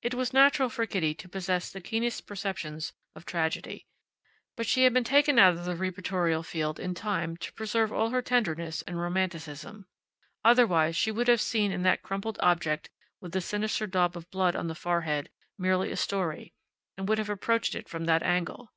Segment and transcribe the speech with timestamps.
[0.00, 3.84] It was natural for Kitty to possess the keenest perceptions of tragedy;
[4.54, 8.10] but she had been taken out of the reportorial field in time to preserve all
[8.10, 9.88] her tenderness and romanticism.
[10.44, 12.90] Otherwise she would have seen in that crumpled object
[13.20, 16.54] with the sinister daub of blood on the forehead merely a story,
[16.96, 18.72] and would have approached it from that angle.